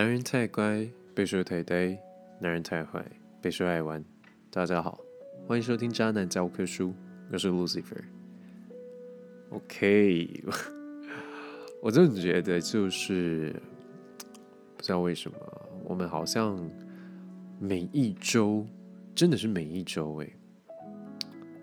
[0.00, 1.94] 男人太乖，被说太呆；
[2.40, 3.04] 男人太坏，
[3.42, 4.02] 被说爱玩。
[4.50, 4.98] 大家好，
[5.46, 6.88] 欢迎收听《渣男教科书》，
[7.30, 8.02] 我是 Lucifer。
[9.50, 10.42] OK，
[11.82, 13.54] 我真的觉得就是
[14.74, 15.36] 不知道为什么，
[15.84, 16.58] 我们好像
[17.58, 18.66] 每一周
[19.14, 20.30] 真的是每一周哎，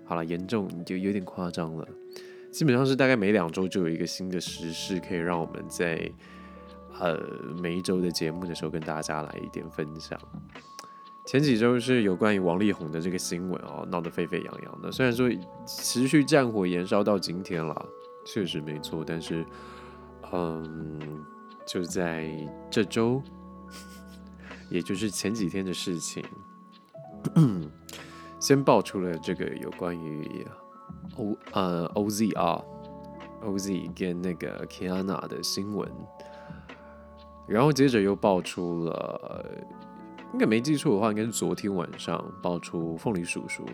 [0.06, 1.88] 好了，严重你就有点夸张了。
[2.52, 6.08] 基本上是大概每两周就有一个新的时事，可以让我们在。
[7.00, 7.20] 呃，
[7.62, 10.20] 每一周的节目的时候，跟大家来一点分享。
[11.26, 14.90] 前几周是有关于王力宏的这个新闻哦，闹得沸沸扬扬的。
[14.92, 15.30] 虽然说
[15.66, 17.86] 持续战火延烧到今天了，
[18.26, 19.46] 确实没错，但是，
[20.32, 21.26] 嗯，
[21.66, 22.32] 就在
[22.72, 23.22] 这周，
[24.70, 26.24] 也就是前几天的事情，
[28.40, 30.48] 先爆出了这个有关于
[31.18, 32.64] O 呃 OZ 啊
[33.44, 35.92] OZ 跟那个 Kiana 的新闻。
[37.48, 39.46] 然后接着又爆出了，
[40.34, 43.66] 应该没记错的话，应该是昨天晚上爆出凤梨叔叔。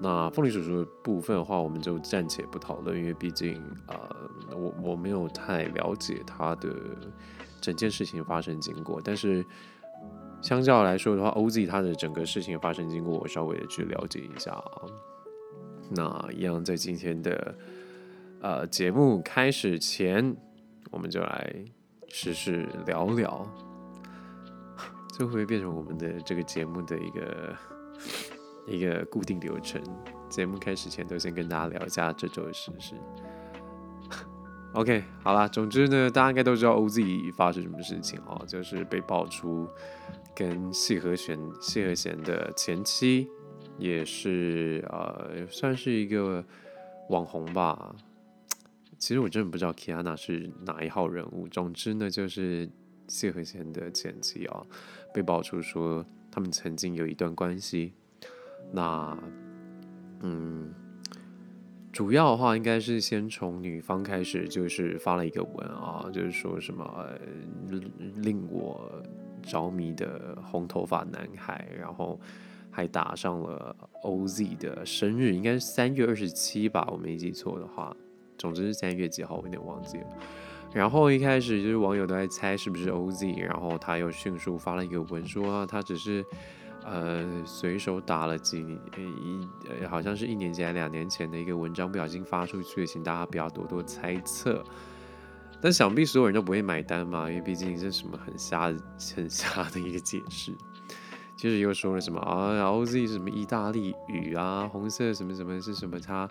[0.00, 4.08] 那凤梨叔叔的部分的话，我们就暂且不讨论，因为毕竟啊，
[4.56, 6.72] 我我没有太了解他的
[7.60, 9.00] 整件事情发生经过。
[9.04, 9.44] 但是
[10.40, 14.82] 相较来说的话，OZ 他的整个事情发生经过，我稍微的去了解一下啊。
[15.90, 17.54] 那一样在今天的
[18.40, 20.36] 呃节目开始前，
[20.90, 21.64] 我们就来。
[22.08, 23.46] 时事聊聊，
[25.16, 27.56] 这会不会变成我们的这个节目的一个
[28.66, 29.82] 一个固定流程？
[30.28, 32.94] 节目开始前都先跟大家聊一下这周的时事。
[34.74, 39.66] OK，好啦，总之呢，大家应该都知道 OZ 发生什么事情哦，就是被爆出
[40.34, 43.28] 跟谢和弦谢和弦的前妻，
[43.78, 46.44] 也是呃，算是一个
[47.08, 47.94] 网红吧。
[48.98, 51.46] 其实我真的不知道 Kiana 是哪一号人物。
[51.48, 52.68] 总之呢，就是
[53.06, 54.60] 谢和弦的前妻啊，
[55.14, 57.92] 被爆出说他们曾经有一段关系。
[58.72, 59.16] 那，
[60.20, 60.74] 嗯，
[61.92, 67.08] 主要的话应该是先从女方开始，就是发了一个文啊，就是说什么
[68.16, 69.00] 令我
[69.42, 72.20] 着迷的红头发男孩，然后
[72.68, 77.96] 还打上了 OZ 的生日，应该是三月二十七吧，我没记错的话。
[78.38, 80.06] 总之是三月几号，我有点忘记了。
[80.72, 86.22] 然后一开始就是网友都在猜是不是 OZ，然后他又迅速发了一个文说啊他只是
[86.84, 88.60] 呃随手打了几
[88.96, 94.62] 一呃好像是一年前两年前的一个文章不小心发出去，请大家不要多多猜测。
[95.60, 98.72] 但想必所有人都不会买单嘛，因为毕竟是什么很瞎
[99.16, 100.52] 很瞎的一个解释。
[101.34, 106.28] 接着又说了什么啊 OZ 是什么意大利语啊红色什么什么是什么他。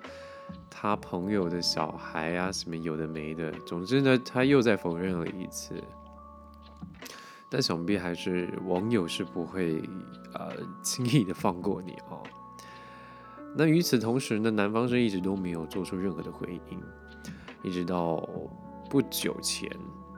[0.69, 5.83] 他朋友的小孩啊，什么有的没的，总之呢，他又在否认了一次。
[7.49, 9.81] 但想必还是网友是不会
[10.33, 12.21] 呃轻易的放过你哦。
[13.55, 16.79] 那与此同时呢，男方是一直都没有做出任何的回应，
[17.63, 18.17] 一直到
[18.89, 19.71] 不久前，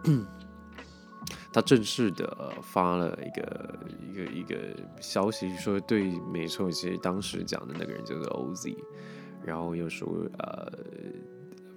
[1.54, 8.76] 他正式的发了一个一个一个消息，说对，没错，其实当时讲的那个人叫做 OZ。
[9.46, 10.08] 然后又说，
[10.40, 10.72] 呃，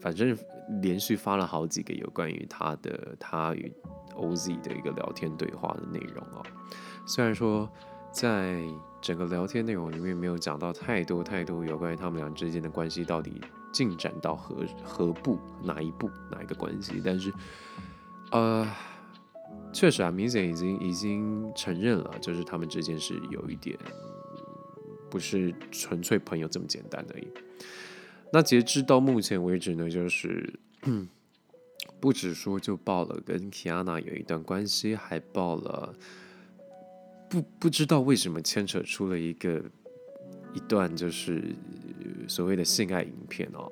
[0.01, 0.37] 反正
[0.81, 3.73] 连续发了好几个有关于他的他与
[4.15, 6.43] OZ 的一个聊天对话的内容啊。
[7.07, 7.69] 虽然说
[8.13, 8.63] 在
[9.01, 13.41] 整个聊天内容里面没有讲到太多太多有关于他们俩之间的关系到底
[13.73, 17.33] 进展到何何步哪一步哪一个关系，但是
[18.31, 18.71] 呃，
[19.73, 23.79] 确实啊，明显已经已经承认了，就是他们之间是有一点。
[25.13, 27.29] 不是纯粹朋友这么简单而已。
[28.33, 30.59] 那截至到目前为止呢，就是
[32.01, 35.95] 不止说就报了跟 Kiana 有一段关系，还报了
[37.29, 39.63] 不不知道为什么牵扯出了一个
[40.55, 41.55] 一段就是
[42.27, 43.71] 所谓的性爱影片哦。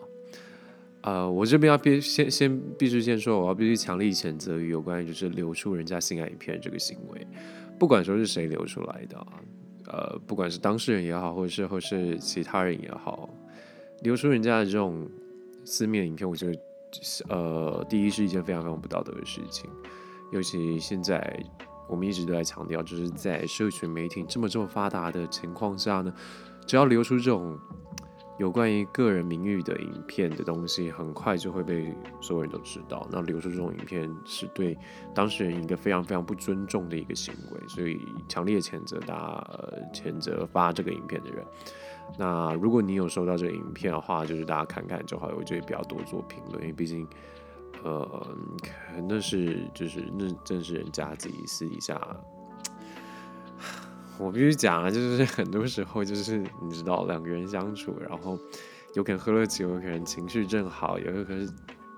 [1.01, 7.27] 呃，我这边要必先先必须先说，我要必须强力谴责于有关于就是流出人家性爱影片这个行为，
[7.79, 9.41] 不管说是谁流出来的啊。
[9.93, 13.29] 呃，不管是当事人也好，或者是或是其他人也好，
[14.03, 15.09] 流出人家的这种
[15.65, 16.59] 私密影片，我觉得，
[17.29, 19.69] 呃，第一是一件非常非常不道德的事情。
[20.33, 21.43] 尤其现在
[21.89, 26.15] 我们一直都在强调，就是在社群媒体这么这么发达的情况下呢，
[26.67, 27.59] 只要流出这种。
[28.41, 33.07] 有关于个人名誉的影片的东西，很快就会被所有人都知道。
[33.13, 34.75] 那流出这种影片是对
[35.15, 38.01] 当事人一个非常非常不尊重的一个行为，所以
[38.31, 39.47] 强烈谴责大家
[39.93, 41.45] 谴责发这个影片的人。
[42.19, 47.07] 那如果你有收到这个影片的话，就是大家看看就好，我觉得不要多做评论，因为毕竟，
[47.85, 48.27] 呃，
[48.63, 52.01] 可能是就是那正是人家自己私底下，
[54.21, 58.39] 我必须讲啊，就是很多时候就是你知道两个人相处，然后
[58.95, 61.49] 有可能喝了酒，有可能情绪正好，有可能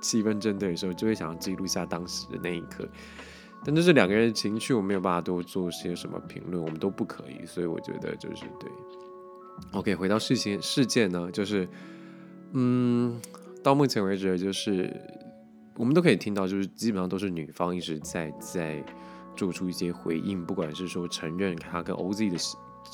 [0.01, 2.89] 气氛正对的时候，就会想要记录下当时的那一刻。
[3.65, 8.71] 但这是两个人的情绪，我没有办法多做些什么评论，我们都不可以，所以我觉得就是对。
[9.73, 11.69] OK，回到事情事件呢，就是，
[12.53, 13.21] 嗯，
[13.63, 14.93] 到目前为止，就是
[15.77, 18.85] 我们都可以听到，就是基本上都是女方一直在在
[19.37, 22.39] 做出一些回应，不管是说承认他跟 OZ 的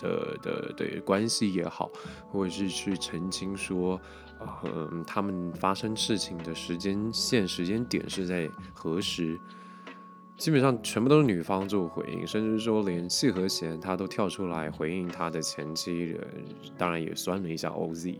[0.00, 1.90] 的的的关系也好，
[2.30, 4.00] 或者是去澄清说，
[4.38, 9.38] 呃，他们发生事情的时间线、时间点是在何时。
[10.36, 16.16] 基本上全部都是女方做回应，甚至说连谢和弦他都跳出来回应他的前妻，
[16.76, 18.16] 当然也酸了一下 OZ。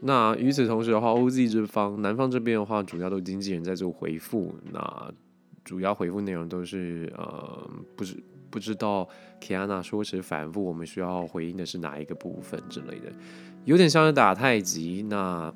[0.00, 5.14] 那与此同时的话，OZ 这方男方这边的话，主要都经纪人在做回复，那
[5.64, 8.16] 主要回复内容都是呃，不是
[8.50, 9.08] 不知道
[9.40, 13.12] Kiana 说辞反复，我们需要回应的是哪一个部分之类的，
[13.64, 15.02] 有点像是打太极。
[15.02, 15.52] 那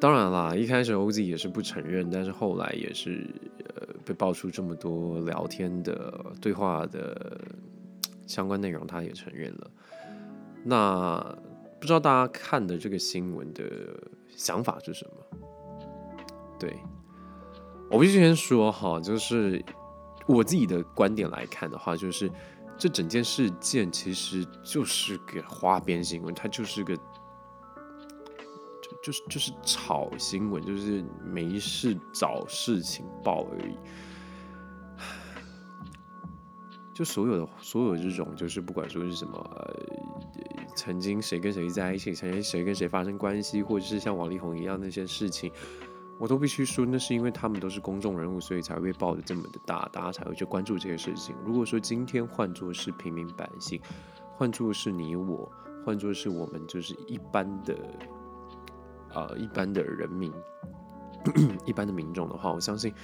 [0.00, 3.26] 当然啦，一开始 OZ 也是不承认，但是后来也是
[3.74, 7.38] 呃被爆出这么多聊天的对话的
[8.26, 9.70] 相关内容，他也承认了。
[10.64, 11.18] 那
[11.78, 13.64] 不知道大家看的这个新闻的
[14.28, 15.38] 想法是什么？
[16.58, 16.74] 对
[17.90, 19.62] 我必须先说哈，就是
[20.26, 22.30] 我自己的观点来看的话，就是
[22.78, 26.96] 这整件事件其实就是个花边新闻，它就是个。
[29.02, 33.74] 就是就是炒新闻，就是没事找事情报而已。
[36.92, 39.42] 就所有的所有这种，就是不管说是什么，
[40.76, 45.50] 曾经谁跟谁在一起，曾经谁跟谁发生关系，或者是像王力宏一样那些事情，
[46.20, 51.34] 我都必须说，那是因为他们都是公众人物，所以才会报的这么的大，大家才会去关注这些事情。
[51.44, 53.80] 如果说今天换作是平民百姓，
[54.34, 55.50] 换作是你我，
[55.84, 57.74] 换作是我们就是一般的。
[59.12, 60.32] 呃，一般的人民，
[61.66, 62.94] 一般的民众的话，我相信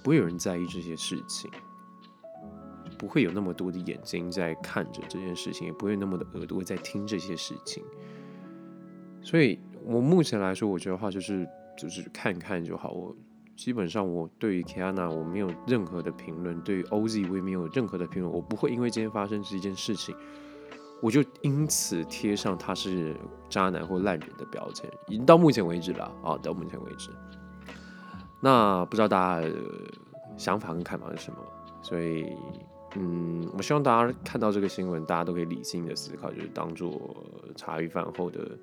[0.00, 1.50] 不会有人在意这些事情，
[2.96, 7.82] 不会有那么多的眼睛在看着这件事情，也不会那么的耳朵在听这些事情。
[9.20, 11.44] 所以，我目前来说，我觉得话就是
[11.76, 12.90] 就是看看就好。
[12.90, 13.16] 我
[13.56, 18.32] 基本上，我对于 Kiana 我没有任何的评论，对于 OZ 我也没有任何的评论。
[18.32, 20.14] 我不会因为今天发生这件事情。
[21.02, 23.14] 我就因此贴上他是
[23.50, 26.38] 渣男或烂人的标签，已经到目前为止了啊！
[26.42, 27.10] 到目前为止，
[28.40, 29.54] 那不知道大家的
[30.38, 31.38] 想法跟看法是什么？
[31.82, 32.34] 所以，
[32.94, 37.14] 嗯，我希望大家看到这个新闻，大家都可以理性的思考，就是当做
[37.54, 38.58] 茶余饭后的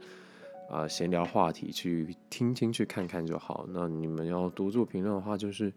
[0.74, 3.68] 啊闲聊话题去听听、去看看就好。
[3.70, 5.72] 那你们要多做评论的话，就是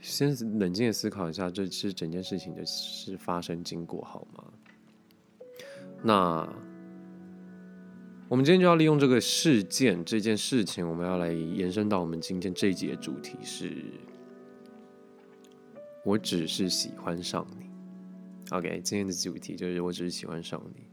[0.00, 4.44] 先冷静的思考一下，这是整件事情的事发生经过好吗？
[6.02, 6.46] 那
[8.28, 13.82] 我们今天就要利用这个事件这件事情，我们要来延伸到我们今天这一集的主题是：
[16.04, 17.66] 我只是喜欢上你。
[18.50, 20.91] OK，今天的主题就是我只是喜欢上你。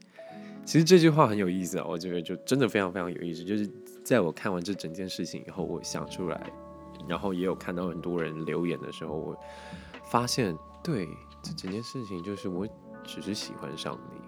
[0.66, 3.44] 其实这句话很有意思啊，我觉得就真的非常非常有意思。
[3.44, 3.68] 就是
[4.04, 6.52] 在我看完这整件事情以后，我想出来，
[7.08, 9.38] 然后也有看到很多人留言的时候，我
[10.12, 11.10] 发现，对
[11.42, 12.68] 这整件事情就是我
[13.04, 14.22] 只是喜欢上你。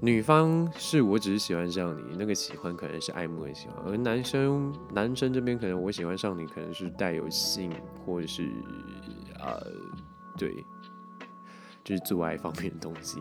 [0.00, 7.72] 女方是我只是喜欢上你，那个喜欢可能是爱慕的喜欢，而男生男生这边可能我喜欢上你，可能是带有性
[8.04, 8.50] 或者是
[9.40, 9.66] 呃
[10.36, 10.64] 对，
[11.82, 13.20] 就是做爱方面的东西。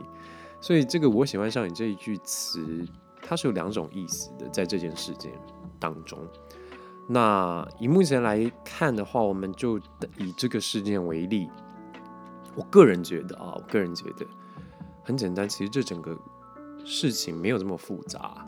[0.64, 2.88] 所以这个我喜欢上你这一句词，
[3.22, 5.30] 它是有两种意思的，在这件事件
[5.78, 6.18] 当中。
[7.10, 9.78] 那以目前来看的话，我们就
[10.18, 11.50] 以这个事件为例，
[12.56, 14.26] 我个人觉得啊，我个人觉得
[15.04, 16.18] 很简单，其实这整个。
[16.86, 18.46] 事情没有这么复杂，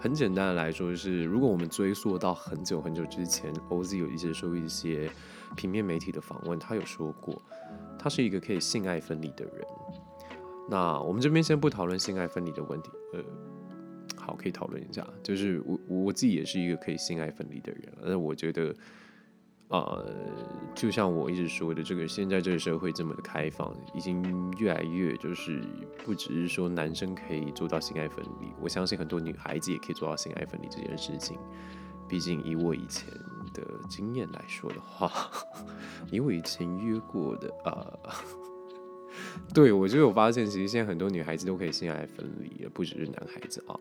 [0.00, 5.10] 很简单的来说，就是如果我们追溯到很久很久之前，OZ 有一些受一些
[5.54, 7.34] 平面媒体的访问，他有说过，
[7.98, 9.66] 他是一个可以性爱分离的人。
[10.68, 13.22] 那我们这边先不讨论性爱分离的问题，呃，
[14.16, 18.74] 好，可以讨论一下，就是我我自己也是一个可以性爱分离的人，但我觉得。
[19.68, 20.06] 呃，
[20.76, 24.22] 就像我一直说的，这个现在这个社会这么的开放，已经
[24.58, 25.60] 越来越就是
[26.04, 31.36] 不只是说男生可以做到性爱分离，我相信很多女孩子也可以做到性爱分离这件事情。
[32.08, 33.12] 毕竟以我以前
[33.52, 35.10] 的经验来说的话，
[36.12, 37.92] 以我以前约过的啊，
[39.54, 43.78] 对我就有发现，其实现在很多女孩子都可以性爱分离，也不只是男孩子啊。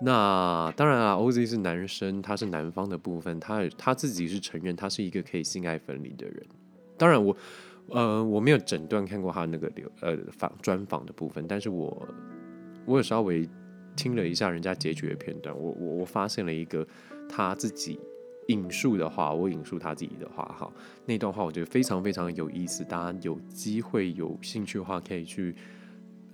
[0.00, 6.46] 那当然啊，OZ 是男生，他是男方的部分，他他自己是承认他是一个可以性爱分离的人。
[6.96, 7.36] 当然我
[7.88, 12.08] 呃我没有诊断看过他那个流呃访专访的部分，但是我
[12.84, 13.48] 我有稍微
[13.96, 16.86] 听了一下人家结局的片段，我我我发现了一个
[17.28, 17.98] 他自己
[18.48, 20.70] 引述的话，我引述他自己的话哈，
[21.06, 25.54] 那段话我觉得非常非常有意思，大家有机会有兴趣的话可以去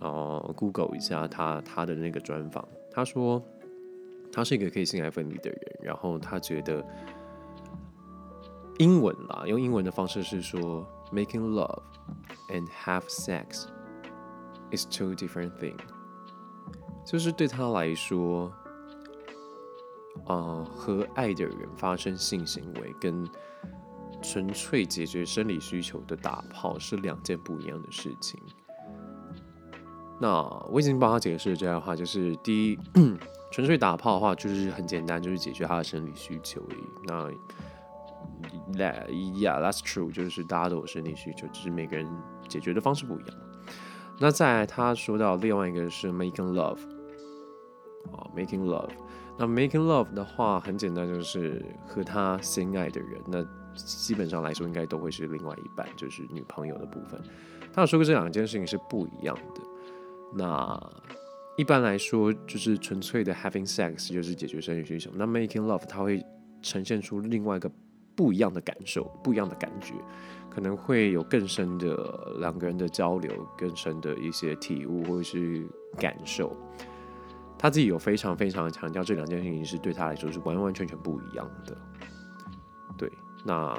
[0.01, 3.41] 呃 Google 一下他他的那个专访，他说。
[4.37, 6.85] 他是一个可以性爱分离的人，然后他觉得
[8.79, 11.83] 英文啦，用英文的方式是说，making love
[12.51, 13.67] and have sex
[14.73, 15.79] is two different things，
[17.07, 18.53] 就是对他来说，
[20.27, 23.29] 啊，和爱的人发生性行为跟
[24.23, 28.41] 纯粹解决生理需求的打炮是两件不一样的事情。
[30.21, 32.79] 那我已经帮他解释了这样的话，就是第一。
[33.53, 36.85] 纯粹打炮的话，就是很简单，就是解决他的生理需求而已。
[37.05, 37.31] 那
[38.77, 42.05] ，that yeah that's true，就是大家都有生理需求，只是每个人
[42.49, 43.37] 解决的方式不一样。
[44.19, 46.81] 那在他说到另外一个是 making love，
[48.11, 48.91] 啊 making love，
[49.37, 57.21] 那 making love 的话很简单，就是和他心爱的人，那基本上来说应该都会是另外一半，就是女朋友的部分。
[57.73, 59.61] 他有说过这两件事情是不一样的。
[60.37, 60.93] 那
[61.57, 65.11] 一般来说，就是纯粹的 having sex 就是解决生理需求。
[65.15, 66.25] 那 making love 它会
[66.63, 67.71] 呈现出另外一个
[68.15, 69.95] 不一样的感受，不一样的感觉，
[70.49, 75.67] 可能会有更深的两个人的交流，更深的一些体悟或者是
[75.99, 76.57] 感受。
[77.65, 81.75] 他自己有非常非常强调这两件事情是对他来说是完完全全不一样的。
[82.99, 83.11] 对，
[83.43, 83.75] 那。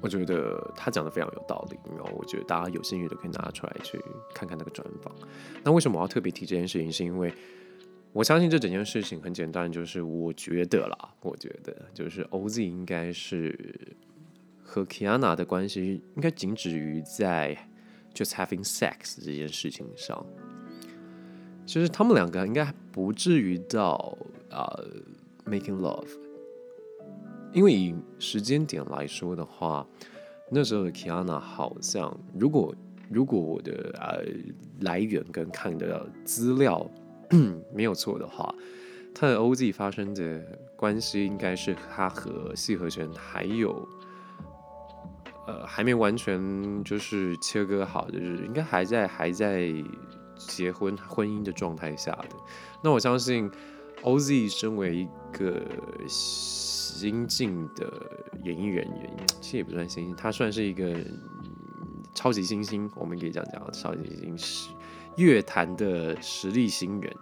[0.00, 4.00] 我觉得他讲的非常有道理，然后我觉得大家有兴趣的可以拿出来去
[4.32, 5.12] 看看那个专访。
[5.64, 6.92] 那为什么我要特别提这件事情？
[6.92, 7.32] 是因为
[8.12, 13.96] 我相信这整件事情很简单，就是我觉得啦，我觉得就是 OZ 应该是
[14.62, 17.56] 和 Kiana 的关系应该仅止于在
[18.14, 20.24] just having sex 这件事情上，
[21.66, 24.16] 其实他们两个应该不至于到
[24.50, 24.64] 啊
[25.44, 26.08] making love。
[27.52, 29.86] 因为以时间点来说的话，
[30.50, 32.74] 那时候的 Kiana 好像，如果
[33.10, 34.22] 如果我的呃
[34.80, 36.88] 来源跟看的资料
[37.74, 38.54] 没有错的话，
[39.14, 40.42] 他的 OZ 发生的
[40.76, 43.88] 关系应该是他和谢和弦还有
[45.46, 49.72] 呃还没完全就是切割好，就是应该还在还在
[50.36, 52.36] 结婚婚姻的状态下的。
[52.82, 53.50] 那我相信
[54.02, 55.62] OZ 身为一个。
[56.98, 57.92] 新晋的
[58.42, 60.96] 演艺人员， 其实也不算新星，他算是一个
[62.14, 64.70] 超级新星，我们可以这样讲，超级新星，是
[65.16, 67.14] 乐坛的实力新人，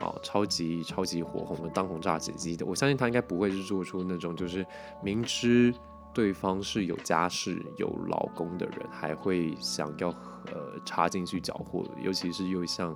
[0.00, 4.66] 哦，超级超级火红的当红炸子鸡的，我相信他应该不会是做出那种就是
[5.04, 5.72] 明知
[6.16, 10.08] 对方是有家室有老公的人，还会想要
[10.46, 12.90] 呃插进去搅和，尤其是又像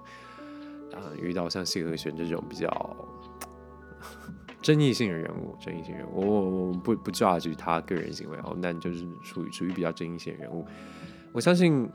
[0.95, 2.97] 啊遇到像谢和弦这种比较。
[4.63, 10.67] 争议性的人物，争议性人物，我我我不不 judge 他个人行为哦，但就是属于属于比较争议性人物。
[11.33, 11.89] 我相信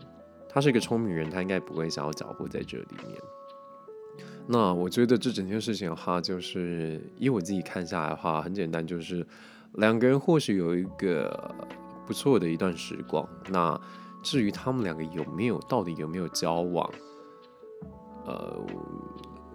[0.49, 3.21] 他是一个聪明人，他应该不会想要搅和在这里面。
[4.47, 9.25] 那我觉得这整件事情的话，就是以我自己看下来的话，很简单，就是
[9.77, 11.53] 两个人或许有一个
[12.05, 13.27] 不错的一段时光。
[13.49, 13.79] 那
[14.21, 16.89] 至于他们两个有没有，到底有没有交往，
[18.25, 18.65] 呃。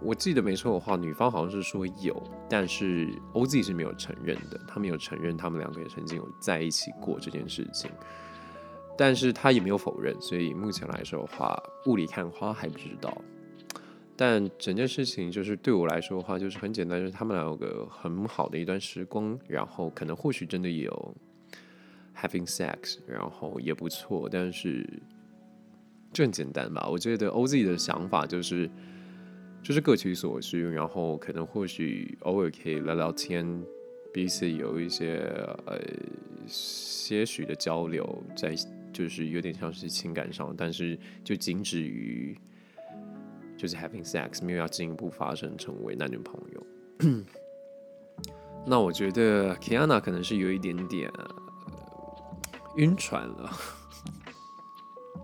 [0.03, 4.59] 我记得没错的话，女方好像是说有，但是 OZ 是没有承认的。
[4.67, 7.91] 他没有承认他们两个也曾经有在一起过这件事情，
[8.97, 10.19] 但是他也没有否认。
[10.19, 13.15] 所以目前来说的话，雾里看花还不知道。
[14.21, 21.15] 但整件事情就是对我来说的话，就是很简单，就是他们俩有个很好的一段时光，然后可能或许真的有
[22.15, 24.87] having sex，然后也不错，但是
[26.13, 26.87] 就很简单吧。
[26.87, 28.69] 我觉得 OZ 的想法就是。
[29.63, 33.45] 就是各取所需，然后可能或许偶尔可以聊聊天，
[34.11, 35.17] 彼此有一些
[35.67, 35.79] 呃
[36.47, 38.55] 些许的交流，在
[38.91, 42.35] 就是有点像是情感上，但是就仅止于
[43.61, 46.65] 就是 having sex，没有要进一步发生成为男女朋友。
[48.65, 51.11] 那我觉得 Kiana 可能是有一点点
[52.77, 53.51] 晕船了，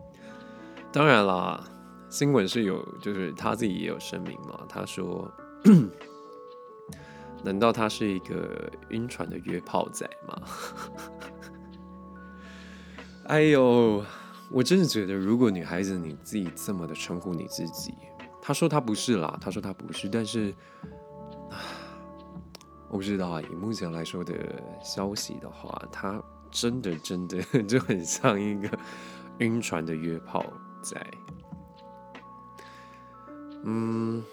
[0.94, 1.68] 当然啦。
[2.12, 4.66] 新闻是有，就是他自己也有声明嘛。
[4.70, 5.30] 他说
[7.44, 10.42] ：“难道他是一个晕船的约炮仔吗？”
[13.26, 14.06] 哎呦，
[14.50, 17.94] 我真的觉得，如果女孩子你自己这么的称呼你自己，
[18.48, 20.56] 他说他不是啦，他说他不是，但是，
[22.88, 23.42] 我不知道啊。
[23.42, 24.34] 以目前来说的
[24.82, 28.70] 消息的话，他真的真的 就很像一个
[29.40, 30.46] 晕船的约炮
[30.82, 30.96] 仔。
[33.66, 34.24] 嗯，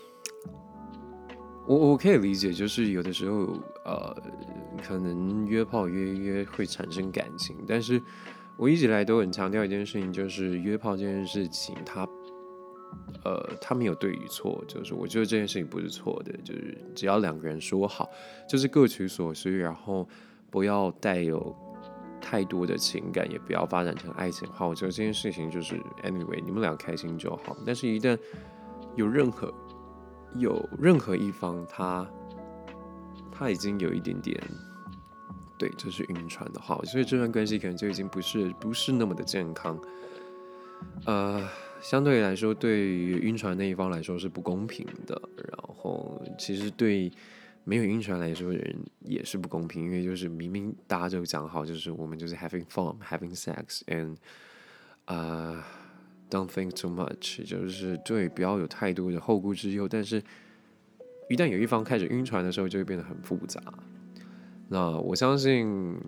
[1.66, 4.16] 我我可以理解，就是有的时候呃，
[4.86, 8.00] 可能约炮约约会产生感情，但是
[8.56, 12.08] 我一直来都很强调一件事情，就是约炮这件事情，它。
[13.24, 18.10] 呃，他没有对与错，就是我觉得这件事情不是错的，就是只要两个人说好，
[18.46, 20.06] 就是各取所需，然后
[20.50, 21.56] 不要带有
[22.20, 27.56] 太多的情感，也不要发展成爱情的话，我觉得这件事情就是 anyway，你们俩开心就好。
[27.64, 28.18] 但是，一旦
[28.94, 29.50] 有任何
[30.36, 32.06] 有任何一方他
[33.32, 34.38] 他已经有一点点
[35.56, 39.80] 对，就是晕船的话，所以这段关系可能就已经不是不是那么的健康，
[41.06, 41.48] 呃。
[41.84, 45.20] 相对来说，对于晕船那一方来说是不公平的。
[45.36, 47.12] 然后，其实对
[47.62, 54.16] 没有晕船来说的人也是不公平，因为就是明明大家就讲好，就是我们就是 having fun, having sex, and
[55.04, 55.62] 啊
[56.30, 59.86] ，don't think too much，就是对，不要有太多的后顾之忧。
[59.86, 60.22] 但是，
[61.28, 63.60] 一旦有一方开始晕船的时候，就会变得很复杂。
[64.68, 66.00] 那我相信，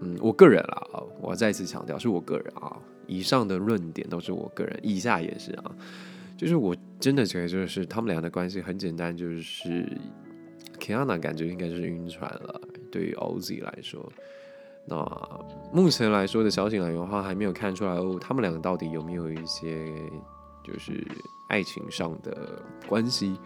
[0.00, 2.76] 嗯，我个人啦，我要再次强调，是我个人啊。
[3.06, 5.70] 以上的论点都是我个人，以下也是啊，
[6.36, 9.86] 就是我真的觉得，就是他们俩的关系很简单，就是
[10.78, 12.60] Kiana 感觉应该就是晕船了。
[12.90, 14.12] 对于 Oz 来说，
[14.86, 14.96] 那
[15.72, 19.92] 目前来说的消息来源的话，还没有看出来哦，他们两个到底有没有一些
[20.62, 21.06] 就是
[21.48, 23.36] 爱情上的关系？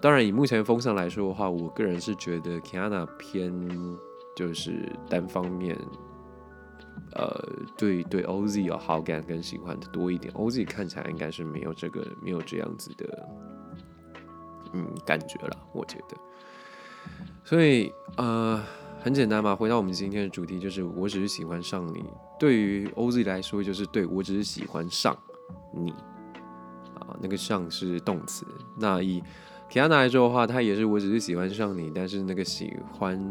[0.00, 3.52] 当然，以目前风向来说的话，我个人是觉得 Kiana 偏
[4.36, 5.76] 就是单方面。
[7.12, 7.44] 呃，
[7.78, 10.32] 对对，OZ 有好感跟喜欢的多一点。
[10.34, 13.28] OZ 看起来应该是没有这个没有这样子的，
[14.72, 16.16] 嗯，感觉了，我觉得。
[17.44, 18.62] 所以呃，
[19.00, 22.04] 很简单嘛，回到我们今天的主题，就是我只是喜欢上你。
[22.38, 25.16] 对于 OZ 来说，就是对我只是喜欢上
[25.72, 25.90] 你
[27.00, 28.44] 啊，那个上是动词。
[28.76, 29.22] 那以
[29.70, 33.30] Kiana 来说的话，他也是我只是喜欢上你，但是那个喜欢，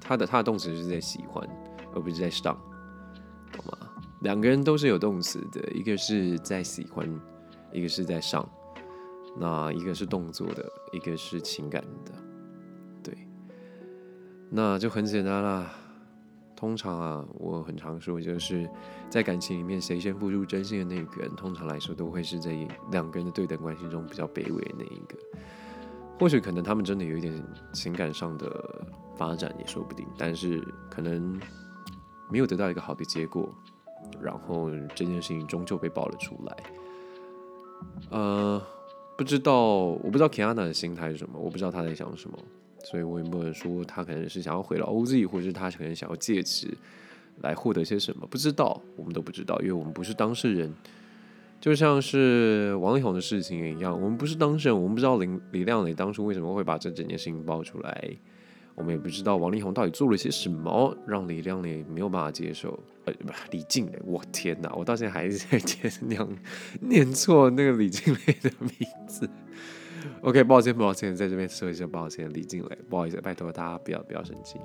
[0.00, 1.48] 他的他的动词是在喜欢。
[1.96, 2.60] 而不是在上，
[3.52, 3.88] 懂吗？
[4.22, 7.08] 两个人都是有动词的，一个是在喜欢，
[7.72, 8.44] 一个是在上。
[9.38, 12.12] 那一个是动作的，一个是情感的，
[13.00, 13.16] 对。
[14.50, 15.70] 那就很简单啦。
[16.56, 18.68] 通常啊，我很常说，就是
[19.08, 22.50] 在感情里面，谁先付出真心的那个人，通常来说都会是在
[22.90, 25.16] 两个人的对等关系中比较卑微的那一个。
[26.18, 27.32] 或许可能他们真的有一点
[27.72, 28.86] 情感上的
[29.16, 31.40] 发展也说不定，但是可能。
[32.30, 33.54] 没有得到一个好的结果，
[34.20, 36.56] 然后这件事情终究被爆了出来。
[38.08, 38.60] 呃，
[39.16, 39.54] 不知道，
[40.02, 42.36] 我不知道 Kiana 的心态是什么，我不知道他在想什么，
[42.82, 46.66] 所以我也不能说他可能是想要回了 OZ，或者是他可能想要借此
[47.42, 50.74] 来获得些什么，不知道，我们都不知道，因为我们不是当事人。
[51.60, 58.16] 就像是王力宏的事情一样，我们不是当事人，我们不知道李李亮磊当初为什么会把这整件事情爆出来。
[58.74, 62.78] 我们也不知道王力宏到底做了些什么，让李亮磊没有办法接受。
[63.04, 66.38] 呃，不，李静蕾，我天哪，我到现在还是在念
[66.80, 68.70] 念错那个李静蕾的名
[69.06, 69.28] 字。
[70.22, 74.58] OK，抱歉，抱歉，在这边说一下抱歉，李静蕾，不好意思，拜托大家不要不要生气。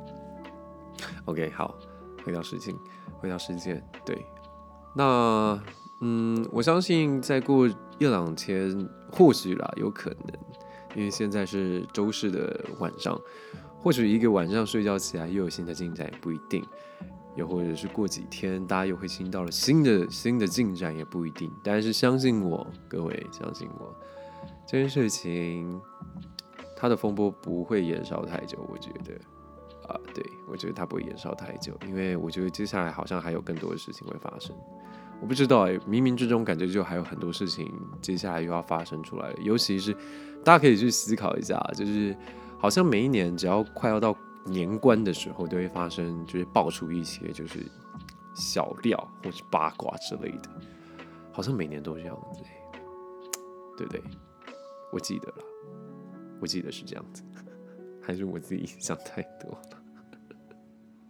[1.25, 1.77] OK，好，
[2.23, 2.75] 回到事情，
[3.19, 4.17] 回到事件，对，
[4.95, 5.61] 那
[6.01, 10.39] 嗯，我相信再过一两天，或许啦，有可能，
[10.95, 13.19] 因为现在是周四的晚上。
[13.81, 16.61] 或许一个晚上睡觉起来又有新的进展也不一定，
[17.35, 21.49] 又或者是过几天大家又会听到了新的新的进展也不一定。
[21.63, 23.95] 但是相信我，各位相信我，
[24.67, 25.79] 这件事情
[26.75, 28.59] 它的风波不会延烧太久。
[28.69, 29.13] 我觉得
[29.87, 34.53] 啊，对我觉得它不会延烧太久，因为我觉得接下来好像还有更多的事情会发生。
[35.21, 39.35] 我不知道哎，冥冥之中感觉就还有很多事情接下来又要发生出来了。
[39.41, 39.93] 尤其是
[40.43, 42.13] 大家可以去思考一下，就是。
[42.59, 47.65] 好像每一年只要快要到年关的时候，都会发生，就是爆出一些就是
[48.35, 50.49] 小料或是八卦之类的。
[51.31, 52.41] 好像每年都这样子，
[53.77, 54.03] 对不对？
[54.91, 55.35] 我记得了，
[56.41, 57.23] 我记得是这样子，
[58.01, 59.81] 还是我自己想太多了？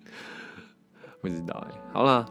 [1.20, 1.82] 不知道哎。
[1.92, 2.26] 好了，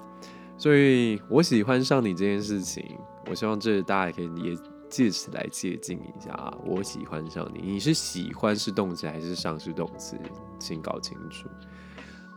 [0.56, 2.84] 所以我喜欢上你这件事情，
[3.28, 4.56] 我希望这大家也可以也。
[4.88, 6.56] 借此来接近一下啊！
[6.64, 10.16] 我喜欢上你，你是喜欢是动词还是上是动词？
[10.58, 11.48] 请搞清楚。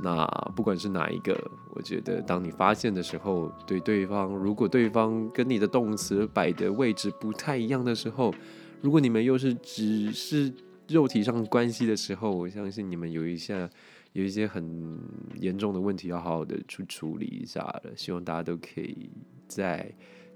[0.03, 1.39] 那不管是哪一个，
[1.75, 8.33] 我觉得当你发现的时候，对对方，如果对方跟你的动词摆的位置不太一样的时候，
[8.81, 10.51] 如果你们又是只是
[10.87, 13.69] 肉体上关系的时候，我相信你们有一下
[14.13, 14.99] 有一些很
[15.35, 17.83] 严重的问题要好好的去处理一下了。
[17.95, 19.09] 希望大家都可以
[19.47, 19.93] 在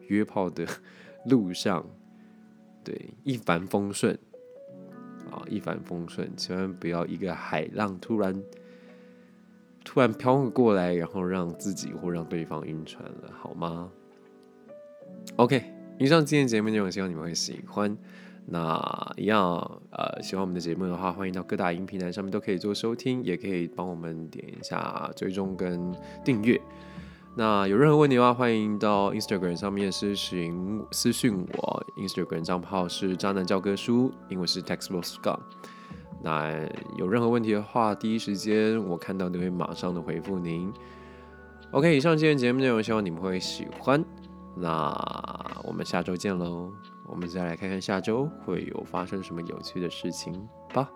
[0.09, 0.63] 约炮的
[1.25, 1.83] 路上，
[2.85, 4.17] 对一帆风顺
[5.29, 8.41] 啊，一帆风顺，千万不要一个海浪突然。
[9.87, 13.91] 突然飘过来，然后让自己或让对方晕船了，好吗
[15.35, 15.63] ？OK，
[15.99, 17.95] 以上今天节目内容，希望你们会喜欢。
[18.47, 25.93] 那一样，呃，喜欢我们的节目的话，欢迎到各大音平台上面都可以做收听，也可以帮我们点一下追踪跟
[26.23, 26.59] 订阅。
[27.37, 35.39] 那有任何问题的话，欢迎到 Instagram 上面私询私讯我，Instagram 账号是渣男教科书，英文是 textbook scott。
[36.23, 40.71] 那有任何问题的话，第一时间我看到都会马上的回复您。
[41.71, 44.01] OK，以上今天节目内容，希望你们会喜欢。
[44.55, 44.89] 那
[45.65, 46.71] 我们下周见喽！
[47.05, 50.89] 我们再来看看下周会有发生什么有趣的事情吧。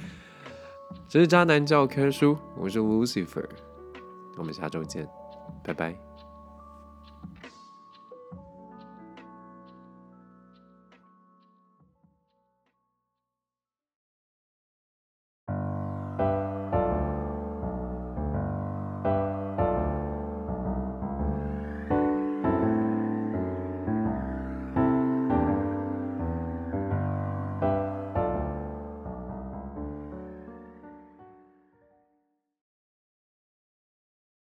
[1.06, 3.44] 这是渣男教科书，我是 Lucifer，
[4.38, 5.06] 我们下周见，
[5.66, 6.05] 拜拜。